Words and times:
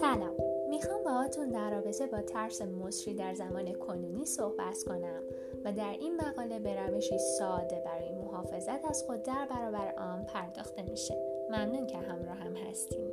سلام. 0.00 0.36
می‌خوام 0.70 1.04
باهاتون 1.04 1.48
در 1.48 1.70
رابطه 1.70 2.06
با 2.06 2.22
ترس 2.22 2.62
مصری 2.62 3.14
در 3.14 3.34
زمان 3.34 3.72
کنونی 3.72 4.26
صحبت 4.26 4.82
کنم 4.86 5.22
و 5.64 5.72
در 5.72 5.96
این 6.00 6.16
مقاله 6.16 6.58
به 6.58 6.86
روشی 6.86 7.18
ساده 7.18 7.82
برای 7.84 8.12
محافظت 8.12 8.84
از 8.84 9.02
خود 9.02 9.22
در 9.22 9.46
برابر 9.50 9.94
آن 9.98 10.24
پرداخته 10.24 10.82
میشه. 10.82 11.16
ممنون 11.50 11.86
که 11.86 11.98
همراه 11.98 12.36
هم 12.36 12.56
هستیم. 12.56 13.10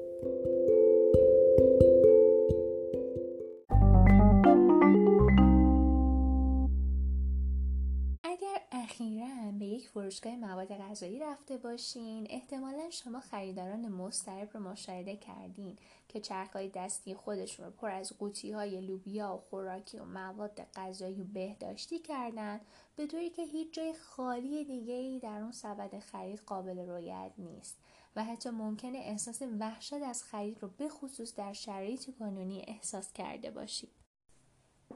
فروشگاه 9.90 10.36
مواد 10.36 10.78
غذایی 10.78 11.20
رفته 11.20 11.58
باشین 11.58 12.28
احتمالا 12.30 12.90
شما 12.90 13.20
خریداران 13.20 13.88
مسترب 13.88 14.50
رو 14.54 14.60
مشاهده 14.60 15.16
کردین 15.16 15.78
که 16.08 16.20
چرخهای 16.20 16.70
دستی 16.70 17.14
خودشون 17.14 17.66
رو 17.66 17.72
پر 17.72 17.92
از 17.92 18.14
قوطی 18.18 18.52
های 18.52 18.82
لوبیا 18.82 19.36
و 19.36 19.40
خوراکی 19.50 20.00
و 20.00 20.06
مواد 20.06 20.68
غذایی 20.76 21.22
و 21.22 21.24
بهداشتی 21.24 22.00
کردن 22.00 22.62
به 22.96 23.08
طوری 23.08 23.30
که 23.30 23.44
هیچ 23.44 23.74
جای 23.74 23.94
خالی 23.94 24.66
دیگه 24.66 24.94
ای 24.94 25.20
در 25.20 25.42
اون 25.42 25.52
سبد 25.52 26.00
خرید 26.00 26.40
قابل 26.40 26.80
رویت 26.80 27.32
نیست 27.38 27.78
و 28.16 28.24
حتی 28.24 28.50
ممکنه 28.50 28.98
احساس 28.98 29.42
وحشت 29.60 29.94
از 29.94 30.24
خرید 30.24 30.64
رو 30.64 30.70
به 30.78 30.90
خصوص 30.90 31.36
در 31.36 31.54
شرایط 31.54 32.18
کنونی 32.20 32.66
احساس 32.68 33.14
کرده 33.14 33.52
باشید. 33.52 33.90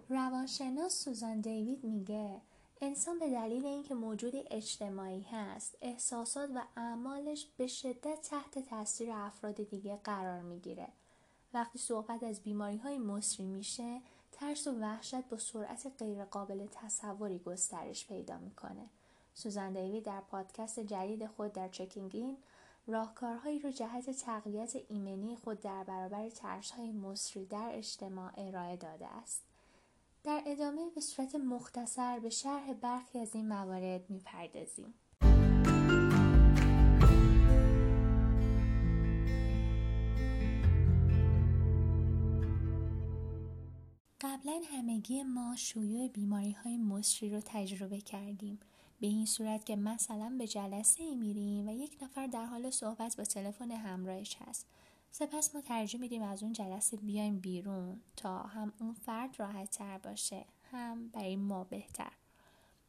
روانشناس 0.10 1.04
سوزان 1.04 1.42
دیوید 1.42 1.84
میگه 1.84 2.42
انسان 2.86 3.20
به 3.20 3.30
دلیل 3.30 3.66
اینکه 3.66 3.94
موجود 3.96 4.34
اجتماعی 4.52 5.22
هست 5.22 5.78
احساسات 5.82 6.50
و 6.55 6.62
اعمالش 6.78 7.48
به 7.58 7.68
شدت 7.68 8.22
تحت 8.22 8.59
تاثیر 8.59 9.12
افراد 9.12 9.56
دیگه 9.56 10.00
قرار 10.04 10.42
می‌گیره. 10.42 10.88
وقتی 11.54 11.80
صحبت 11.80 12.23
از 12.23 12.42
بیماری 12.42 12.78
های 12.78 12.98
مصری 12.98 13.45
میشه 13.45 14.02
ترس 14.31 14.67
و 14.67 14.72
وحشت 14.72 15.30
با 15.30 15.38
سرعت 15.38 15.92
غیرقابل 16.00 16.67
تصوری 16.72 17.39
گسترش 17.39 18.08
پیدا 18.08 18.38
می‌کنه. 18.38 18.89
سوزان 19.34 19.73
دیوی 19.73 20.02
در 20.02 20.22
پادکست 20.22 20.80
جدید 20.80 21.28
خود 21.28 21.54
در 21.54 21.70
چکینگ 21.70 22.11
این 22.14 22.38
راهکارهایی 22.88 23.59
رو 23.59 23.72
جهت 23.72 24.09
تقویت 24.09 24.76
ایمنی 24.88 25.36
خود 25.36 25.59
در 25.59 25.84
برابر 25.84 26.30
ترس 26.30 26.72
های 26.72 26.92
مصری 26.92 27.45
در 27.45 27.70
اجتماع 27.73 28.31
ارائه 28.38 28.78
داده 28.78 29.08
است. 29.08 29.53
در 30.24 30.44
ادامه 30.46 30.90
به 30.96 31.02
صورت 31.02 31.36
مختصر 31.36 32.20
به 32.20 32.30
شرح 32.30 32.74
برخی 32.74 33.20
از 33.20 33.36
این 33.36 33.48
موارد 33.48 34.10
می‌پردازیم. 34.10 34.94
قبلا 44.22 44.62
همگی 44.72 45.24
ما 45.24 45.56
شیوع 45.56 46.08
بیماری 46.08 46.52
های 46.52 46.78
مصری 46.78 47.30
رو 47.30 47.42
تجربه 47.46 48.02
کردیم 48.02 48.60
به 49.00 49.08
این 49.08 49.26
صورت 49.26 49.66
که 49.66 49.76
مثلا 49.76 50.36
به 50.38 50.48
جلسه 50.48 51.04
ای 51.04 51.16
میریم 51.16 51.68
و 51.68 51.72
یک 51.72 51.98
نفر 52.02 52.28
در 52.28 52.46
حال 52.46 52.70
صحبت 52.70 53.18
با 53.18 53.24
تلفن 53.24 53.72
همراهش 53.72 54.38
هست 54.40 54.68
سپس 55.16 55.56
ما 55.56 55.61
ترجیح 55.61 56.00
میدیم 56.00 56.23
از 56.23 56.44
اون 56.44 56.53
جلسه 56.53 56.97
بیایم 56.97 57.39
بیرون 57.39 58.02
تا 58.16 58.38
هم 58.38 58.73
اون 58.80 58.94
فرد 58.94 59.39
راحت 59.39 59.72
تر 59.72 59.97
باشه 59.97 60.45
هم 60.72 61.09
برای 61.09 61.36
ما 61.36 61.64
بهتر. 61.64 62.11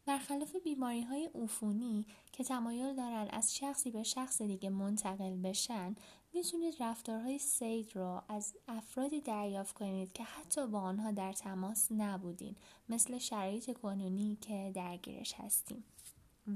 برخلاف 0.06 0.56
بیماری 0.64 1.02
های 1.02 1.30
عفونی 1.34 2.06
که 2.32 2.44
تمایل 2.44 2.96
دارن 2.96 3.28
از 3.30 3.56
شخصی 3.56 3.90
به 3.90 4.02
شخص 4.02 4.42
دیگه 4.42 4.70
منتقل 4.70 5.36
بشن 5.36 5.96
می‌تونید 6.34 6.74
رفتارهای 6.80 7.38
سید 7.38 7.96
رو 7.96 8.22
از 8.28 8.54
افرادی 8.68 9.20
دریافت 9.20 9.74
کنید 9.74 10.12
که 10.12 10.24
حتی 10.24 10.66
با 10.66 10.80
آنها 10.80 11.10
در 11.10 11.32
تماس 11.32 11.92
نبودین 11.92 12.56
مثل 12.88 13.18
شرایط 13.18 13.78
کنونی 13.78 14.38
که 14.40 14.72
درگیرش 14.74 15.34
هستیم. 15.34 15.84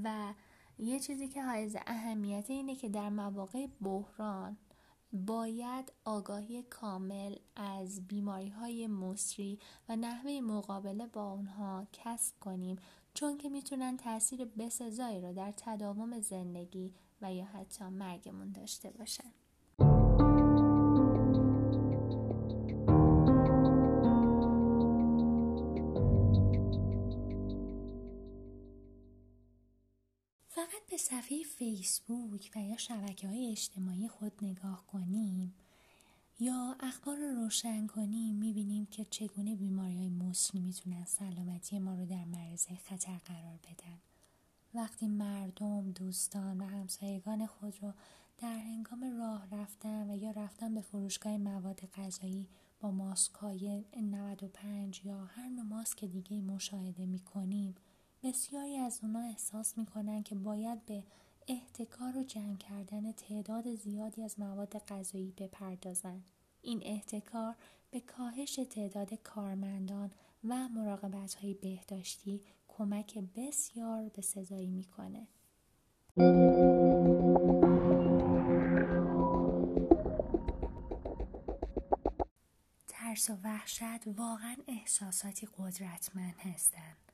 و 0.03 0.33
یه 0.79 0.99
چیزی 0.99 1.27
که 1.27 1.43
حائز 1.43 1.75
اهمیت 1.87 2.49
اینه 2.49 2.75
که 2.75 2.89
در 2.89 3.09
مواقع 3.09 3.67
بحران 3.81 4.57
باید 5.13 5.93
آگاهی 6.05 6.63
کامل 6.63 7.35
از 7.55 8.07
بیماری 8.07 8.49
های 8.49 8.87
مصری 8.87 9.59
و 9.89 9.95
نحوه 9.95 10.39
مقابله 10.41 11.07
با 11.07 11.31
اونها 11.31 11.87
کسب 11.93 12.39
کنیم 12.39 12.75
چون 13.13 13.37
که 13.37 13.49
می‌تونن 13.49 13.97
تاثیر 13.97 14.45
بسزایی 14.45 15.21
رو 15.21 15.33
در 15.33 15.53
تداوم 15.57 16.19
زندگی 16.19 16.93
و 17.21 17.33
یا 17.33 17.45
حتی 17.45 17.85
مرگمون 17.85 18.51
داشته 18.51 18.89
باشن. 18.89 19.33
به 30.89 30.97
صفحه 30.97 31.43
فیسبوک 31.43 32.51
و 32.55 32.59
یا 32.59 32.77
شبکه 32.77 33.27
های 33.27 33.51
اجتماعی 33.51 34.07
خود 34.07 34.31
نگاه 34.41 34.87
کنیم 34.87 35.53
یا 36.39 36.75
اخبار 36.79 37.17
رو 37.17 37.43
روشن 37.43 37.87
کنیم 37.87 38.35
می‌بینیم 38.35 38.85
که 38.85 39.05
چگونه 39.05 39.55
بیماری 39.55 39.97
های 39.97 40.09
مصری 40.09 40.59
می‌تونن 40.59 41.05
سلامتی 41.05 41.79
ما 41.79 41.95
رو 41.95 42.05
در 42.05 42.25
معرض 42.25 42.67
خطر 42.67 43.17
قرار 43.25 43.59
بدن. 43.63 43.97
وقتی 44.73 45.07
مردم 45.07 45.91
دوستان 45.91 46.61
و 46.61 46.65
همسایگان 46.65 47.45
خود 47.45 47.83
رو 47.83 47.93
در 48.37 48.57
هنگام 48.57 49.17
راه 49.19 49.47
رفتن 49.51 50.09
و 50.09 50.15
یا 50.15 50.31
رفتن 50.31 50.73
به 50.73 50.81
فروشگاه 50.81 51.37
مواد 51.37 51.81
غذایی 51.95 52.47
با 52.79 52.91
ماسک 52.91 53.33
های 53.33 53.83
95 54.01 55.01
یا 55.05 55.25
هر 55.25 55.49
نوع 55.49 55.65
ماسک 55.65 56.05
دیگه 56.05 56.41
مشاهده 56.41 57.05
می‌کنیم 57.05 57.75
بسیاری 58.23 58.77
از 58.77 58.99
اونا 59.03 59.19
احساس 59.19 59.77
می‌کنن 59.77 60.23
که 60.23 60.35
باید 60.35 60.85
به 60.85 61.03
احتکار 61.47 62.17
و 62.17 62.23
جمع 62.23 62.57
کردن 62.57 63.11
تعداد 63.11 63.75
زیادی 63.75 64.23
از 64.23 64.39
مواد 64.39 64.77
غذایی 64.77 65.33
بپردازند. 65.37 66.23
این 66.61 66.81
احتکار 66.83 67.55
به 67.91 67.99
کاهش 67.99 68.55
تعداد 68.55 69.13
کارمندان 69.13 70.11
و 70.43 70.67
مراقبت 70.69 71.33
های 71.33 71.53
بهداشتی 71.53 72.41
کمک 72.67 73.17
بسیار 73.35 74.09
به 74.09 74.21
سزایی 74.21 74.69
می‌کنه. 74.69 75.27
ترس 82.87 83.29
و 83.29 83.33
وحشت 83.43 84.07
واقعا 84.07 84.55
احساساتی 84.67 85.47
قدرتمند 85.57 86.35
هستند. 86.39 87.08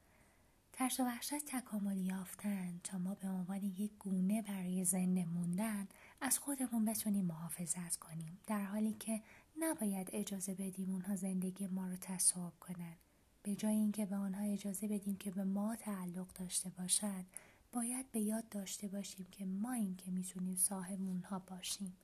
ترس 0.78 1.00
و 1.00 1.03
وحشت 1.03 1.46
تکامل 1.46 1.97
یافتن 1.97 2.80
تا 2.84 2.97
ما 2.97 3.16
به 3.16 3.28
عنوان 3.28 3.63
یک 3.63 3.91
گونه 4.00 4.41
برای 4.41 4.86
زنده 4.86 5.25
موندن 5.25 5.88
از 6.22 6.40
خودمون 6.40 6.86
بتونیم 6.86 7.25
محافظت 7.25 7.96
کنیم 7.96 8.40
در 8.47 8.63
حالی 8.63 8.94
که 8.94 9.22
نباید 9.59 10.09
اجازه 10.13 10.53
بدیم 10.53 10.91
اونها 10.91 11.16
زندگی 11.16 11.68
ما 11.68 11.88
رو 11.88 11.96
تصاحب 11.96 12.53
کنن. 12.59 12.96
به 13.44 13.56
جای 13.56 13.75
اینکه 13.75 14.06
به 14.06 14.16
آنها 14.16 14.44
اجازه 14.44 14.88
بدیم 14.88 15.16
که 15.16 15.31
به 15.31 15.44
ما 15.44 15.75
تعلق 15.75 16.28
داشته 16.34 16.69
باشد 16.69 17.25
باید 17.72 18.12
به 18.12 18.19
یاد 18.19 18.50
داشته 18.50 18.88
باشیم 18.88 19.28
که 19.31 19.46
ما 19.46 19.74
این 19.74 19.96
که 19.96 20.12
می‌تونیم 20.12 20.56
صاحب 20.56 21.02
اونها 21.02 21.40
باشیم. 21.40 21.97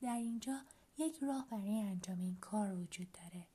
در 0.00 0.16
اینجا 0.16 0.60
یک 0.98 1.18
راه 1.22 1.48
برای 1.50 1.80
انجام 1.80 2.20
این 2.20 2.36
کار 2.40 2.74
وجود 2.74 3.12
داره. 3.12 3.46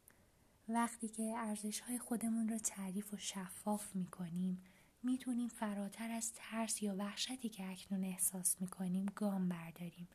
وقتی 0.70 1.08
که 1.08 1.34
ارزش 1.38 1.80
های 1.80 2.00
خودمون 2.00 2.50
رو 2.50 2.58
تعریف 2.58 3.14
و 3.14 3.18
شفاف 3.18 3.96
می 3.96 4.06
کنیم 4.06 4.62
می‌تونیم 5.04 5.48
فراتر 5.48 6.12
از 6.12 6.34
ترس 6.36 6.84
یا 6.84 6.96
وحشتی 6.96 7.50
که 7.50 7.72
اکنون 7.72 8.04
احساس 8.04 8.62
می 8.62 8.68
کنیم 8.68 9.06
گام 9.16 9.50
برداریم. 9.50 10.08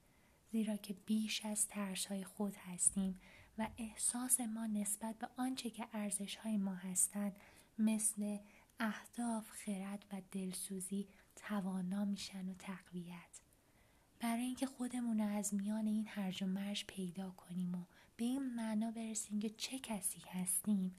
زیرا 0.53 0.77
که 0.77 0.95
بیش 1.07 1.45
از 1.45 1.69
ترس 1.69 2.07
های 2.07 2.25
خود 2.25 2.57
هستیم 2.57 3.21
و 3.59 3.69
احساس 3.79 4.41
ما 4.41 4.67
نسبت 4.67 5.19
به 5.19 5.29
آنچه 5.37 5.71
که 5.71 5.89
ارزش 5.93 6.37
های 6.37 6.57
ما 6.57 6.75
هستند 6.75 7.37
مثل 7.79 8.39
اهداف، 8.81 9.51
خرد 9.51 10.05
و 10.13 10.23
دلسوزی 10.33 11.09
توانا 11.37 12.05
میشن 12.05 12.49
و 12.49 12.55
تقویت. 12.55 13.41
برای 14.21 14.43
اینکه 14.43 14.67
خودمون 14.67 15.21
از 15.21 15.55
میان 15.55 15.87
این 15.87 16.07
هرج 16.09 16.43
و 16.43 16.47
مرج 16.47 16.85
پیدا 16.87 17.31
کنیم 17.31 17.75
و 17.75 17.85
به 18.17 18.25
این 18.25 18.55
معنا 18.55 18.91
برسیم 18.91 19.39
که 19.39 19.51
چه 19.51 19.79
کسی 19.79 20.23
هستیم؟ 20.29 20.97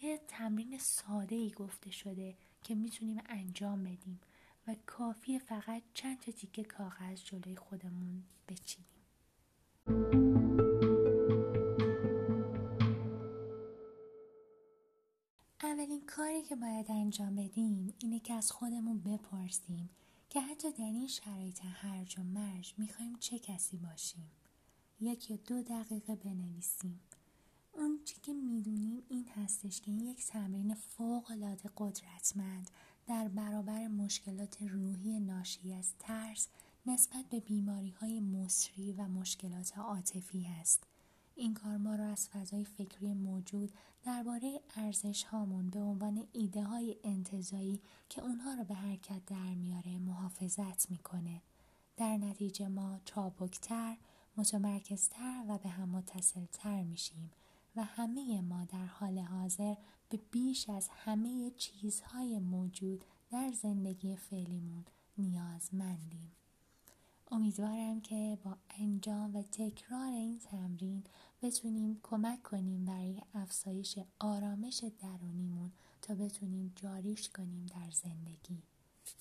یه 0.00 0.20
تمرین 0.28 0.78
ساده 0.78 1.34
ای 1.34 1.50
گفته 1.50 1.90
شده 1.90 2.36
که 2.62 2.74
می‌تونیم 2.74 3.20
انجام 3.26 3.84
بدیم 3.84 4.20
و 4.66 4.76
کافی 4.86 5.38
فقط 5.38 5.82
چند 5.94 6.20
تا 6.20 6.32
تیکه 6.32 6.64
کاغذ 6.64 7.24
جلوی 7.24 7.56
خودمون 7.56 8.22
بچینیم. 8.48 8.88
اولین 15.62 16.06
کاری 16.06 16.42
که 16.42 16.56
باید 16.56 16.90
انجام 16.90 17.36
بدیم 17.36 17.94
اینه 17.98 18.20
که 18.20 18.34
از 18.34 18.52
خودمون 18.52 18.98
بپرسیم 18.98 19.90
که 20.28 20.40
حتی 20.40 20.72
در 20.72 20.84
این 20.84 21.08
شرایط 21.08 21.60
هرج 21.64 22.18
و 22.18 22.22
مرج 22.22 22.74
می‌خوایم 22.78 23.16
چه 23.18 23.38
کسی 23.38 23.76
باشیم. 23.76 24.30
یک 25.02 25.30
یا 25.30 25.36
دو 25.36 25.62
دقیقه 25.62 26.16
بنویسیم 26.16 27.00
اون 27.72 27.98
چی 28.04 28.20
که 28.22 28.32
می‌دونیم 28.32 29.02
این 29.08 29.28
هستش 29.28 29.80
که 29.80 29.90
این 29.90 30.00
یک 30.00 30.26
تمرین 30.26 30.74
فوق 30.74 31.30
العاده 31.30 31.70
قدرتمند 31.76 32.70
در 33.06 33.28
برابر 33.28 33.88
مشکلات 33.88 34.62
روحی 34.62 35.20
ناشی 35.20 35.74
از 35.74 35.92
ترس 35.98 36.48
نسبت 36.86 37.24
به 37.30 37.40
بیماری 37.40 37.90
های 37.90 38.20
مصری 38.20 38.92
و 38.92 39.08
مشکلات 39.08 39.78
عاطفی 39.78 40.46
است. 40.60 40.84
این 41.34 41.54
کار 41.54 41.76
ما 41.76 41.94
را 41.94 42.06
از 42.06 42.28
فضای 42.28 42.64
فکری 42.64 43.14
موجود 43.14 43.72
درباره 44.04 44.60
ارزش 44.76 45.24
هامون 45.24 45.70
به 45.70 45.80
عنوان 45.80 46.26
ایده 46.32 46.62
های 46.62 46.96
انتظایی 47.04 47.80
که 48.08 48.22
اونها 48.22 48.54
را 48.54 48.64
به 48.64 48.74
حرکت 48.74 49.24
در 49.26 49.54
میاره 49.54 49.98
محافظت 49.98 50.90
می‌کنه. 50.90 51.42
در 51.96 52.16
نتیجه 52.16 52.68
ما 52.68 53.00
چابکتر، 53.04 53.96
متمرکزتر 54.36 55.44
و 55.48 55.58
به 55.58 55.68
هم 55.68 55.88
متصلتر 55.88 56.82
میشیم 56.82 57.30
و 57.76 57.84
همه 57.84 58.40
ما 58.40 58.64
در 58.64 58.86
حال 58.86 59.18
حاضر 59.18 59.74
به 60.08 60.20
بیش 60.30 60.68
از 60.68 60.88
همه 60.88 61.50
چیزهای 61.56 62.38
موجود 62.38 63.04
در 63.30 63.52
زندگی 63.62 64.16
فعلیمون 64.16 64.84
نیازمندیم. 65.18 66.32
امیدوارم 67.30 68.00
که 68.00 68.38
با 68.44 68.56
انجام 68.70 69.36
و 69.36 69.42
تکرار 69.42 70.12
این 70.12 70.38
تمرین 70.38 71.04
بتونیم 71.42 72.00
کمک 72.02 72.42
کنیم 72.42 72.84
برای 72.84 73.22
افزایش 73.34 73.98
آرامش 74.18 74.84
درونیمون 75.00 75.72
تا 76.02 76.14
بتونیم 76.14 76.72
جاریش 76.76 77.28
کنیم 77.28 77.66
در 77.66 77.90
زندگی 77.90 78.62